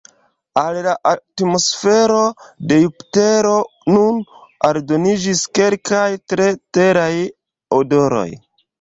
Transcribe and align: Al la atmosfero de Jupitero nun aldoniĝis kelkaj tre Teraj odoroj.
Al 0.59 0.77
la 0.85 0.93
atmosfero 1.09 2.21
de 2.71 2.79
Jupitero 2.85 3.53
nun 3.99 4.19
aldoniĝis 4.73 5.47
kelkaj 5.61 6.11
tre 6.35 6.53
Teraj 6.81 7.11
odoroj. 7.83 8.29